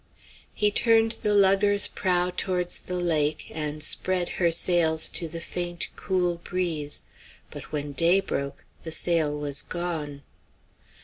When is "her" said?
4.41-4.51